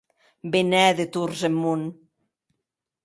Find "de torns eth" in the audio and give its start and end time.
0.99-1.57